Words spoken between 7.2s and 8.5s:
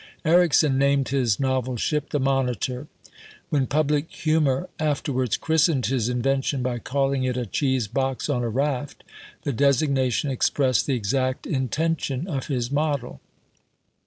it a" cheese box on a